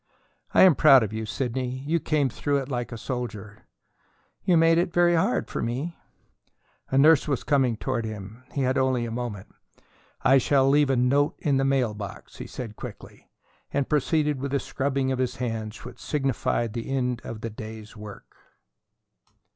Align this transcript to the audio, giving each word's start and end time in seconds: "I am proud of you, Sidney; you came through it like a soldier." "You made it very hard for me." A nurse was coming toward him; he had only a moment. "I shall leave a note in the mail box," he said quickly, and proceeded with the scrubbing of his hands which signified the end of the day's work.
"I 0.51 0.63
am 0.63 0.73
proud 0.73 1.03
of 1.03 1.13
you, 1.13 1.27
Sidney; 1.27 1.83
you 1.85 1.99
came 1.99 2.27
through 2.27 2.57
it 2.57 2.69
like 2.69 2.91
a 2.91 2.97
soldier." 2.97 3.67
"You 4.43 4.57
made 4.57 4.79
it 4.79 4.91
very 4.91 5.13
hard 5.13 5.47
for 5.47 5.61
me." 5.61 5.95
A 6.89 6.97
nurse 6.97 7.27
was 7.27 7.43
coming 7.43 7.77
toward 7.77 8.03
him; 8.03 8.43
he 8.51 8.63
had 8.63 8.79
only 8.79 9.05
a 9.05 9.11
moment. 9.11 9.53
"I 10.23 10.39
shall 10.39 10.67
leave 10.67 10.89
a 10.89 10.95
note 10.95 11.35
in 11.37 11.57
the 11.57 11.63
mail 11.65 11.93
box," 11.93 12.37
he 12.37 12.47
said 12.47 12.75
quickly, 12.77 13.29
and 13.71 13.87
proceeded 13.87 14.39
with 14.39 14.49
the 14.49 14.59
scrubbing 14.59 15.11
of 15.11 15.19
his 15.19 15.35
hands 15.35 15.85
which 15.85 15.99
signified 15.99 16.73
the 16.73 16.89
end 16.89 17.21
of 17.23 17.41
the 17.41 17.51
day's 17.51 17.95
work. 17.95 18.35